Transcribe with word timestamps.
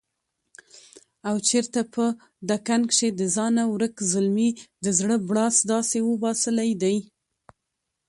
او 1.27 1.35
چرته 1.49 1.81
په 1.93 2.05
دکن 2.49 2.81
کښې 2.89 3.09
دځانه 3.21 3.63
ورک 3.73 3.95
زلمي 4.11 4.49
دزړه 4.85 5.17
بړاس 5.29 5.55
داسې 5.71 5.97
وباسلے 6.09 6.69
دے 6.81 6.95